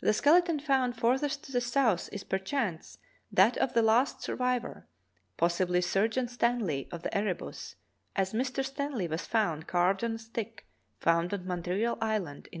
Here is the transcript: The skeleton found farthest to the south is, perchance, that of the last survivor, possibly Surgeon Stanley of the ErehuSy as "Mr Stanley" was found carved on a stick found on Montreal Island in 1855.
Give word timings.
The 0.00 0.12
skeleton 0.12 0.60
found 0.60 0.96
farthest 0.96 1.42
to 1.42 1.50
the 1.50 1.60
south 1.60 2.08
is, 2.12 2.22
perchance, 2.22 2.98
that 3.32 3.56
of 3.56 3.72
the 3.74 3.82
last 3.82 4.22
survivor, 4.22 4.86
possibly 5.36 5.80
Surgeon 5.80 6.28
Stanley 6.28 6.86
of 6.92 7.02
the 7.02 7.10
ErehuSy 7.10 7.74
as 8.14 8.32
"Mr 8.32 8.64
Stanley" 8.64 9.08
was 9.08 9.26
found 9.26 9.66
carved 9.66 10.04
on 10.04 10.14
a 10.14 10.18
stick 10.18 10.68
found 11.00 11.34
on 11.34 11.44
Montreal 11.44 11.98
Island 12.00 12.46
in 12.52 12.60
1855. - -